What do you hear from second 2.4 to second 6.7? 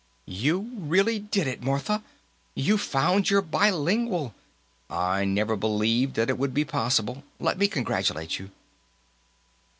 You found your bilingual! I never believed that it would be